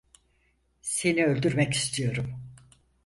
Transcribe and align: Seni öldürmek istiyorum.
Seni 0.81 1.25
öldürmek 1.25 1.73
istiyorum. 1.73 2.35